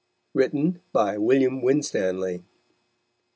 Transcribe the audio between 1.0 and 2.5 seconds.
William Winstanley.